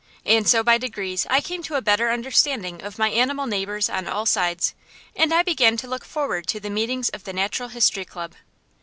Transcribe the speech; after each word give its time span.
And 0.25 0.47
so 0.49 0.63
by 0.63 0.79
degrees 0.79 1.27
I 1.29 1.41
came 1.41 1.61
to 1.61 1.75
a 1.75 1.81
better 1.83 2.09
understanding 2.09 2.81
of 2.81 2.97
my 2.97 3.09
animal 3.11 3.45
neighbors 3.45 3.87
on 3.87 4.07
all 4.07 4.25
sides, 4.25 4.73
and 5.15 5.31
I 5.31 5.43
began 5.43 5.77
to 5.77 5.87
look 5.87 6.05
forward 6.05 6.47
to 6.47 6.59
the 6.59 6.71
meetings 6.71 7.09
of 7.09 7.23
the 7.23 7.33
Natural 7.33 7.69
History 7.69 8.05
Club. 8.05 8.33